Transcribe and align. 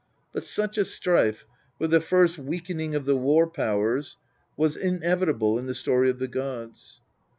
But 0.33 0.41
such 0.41 0.79
a 0.79 0.83
strife, 0.85 1.45
with 1.77 1.91
the 1.91 2.01
first 2.01 2.39
weakening 2.39 2.95
of 2.95 3.05
the 3.05 3.15
war 3.15 3.47
powers, 3.47 4.17
was 4.57 4.75
inevitable 4.75 5.59
in 5.59 5.67
the 5.67 5.75
story 5.75 6.09
of 6.09 6.17
the 6.17 6.27
gods. 6.27 7.01